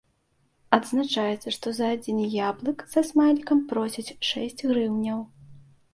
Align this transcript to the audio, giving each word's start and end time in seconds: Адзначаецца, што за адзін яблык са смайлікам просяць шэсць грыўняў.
Адзначаецца, 0.77 1.53
што 1.57 1.67
за 1.79 1.89
адзін 1.97 2.23
яблык 2.49 2.77
са 2.95 3.05
смайлікам 3.11 3.63
просяць 3.75 4.15
шэсць 4.33 4.61
грыўняў. 4.71 5.19